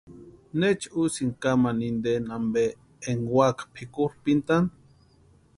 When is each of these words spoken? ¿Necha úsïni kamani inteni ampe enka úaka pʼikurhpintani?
¿Necha 0.59 0.89
úsïni 1.03 1.33
kamani 1.41 1.85
inteni 1.91 2.27
ampe 2.37 2.63
enka 3.09 3.29
úaka 3.37 3.63
pʼikurhpintani? 3.73 4.69